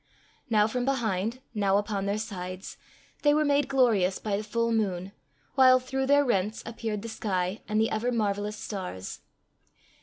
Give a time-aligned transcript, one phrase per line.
[0.49, 2.75] Now from behind, now upon their sides,
[3.21, 5.11] they were made glorious by the full moon,
[5.53, 9.19] while through their rents appeared the sky and the ever marvellous stars.